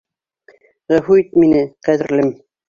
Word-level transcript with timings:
Ғәфү 0.93 1.17
ит 1.23 1.37
мине, 1.43 1.61
ҡәҙерлем. 1.91 2.35